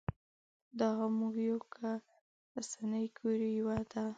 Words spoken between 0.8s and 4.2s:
هم موږ یو که رسنۍ ګورې یوه ده.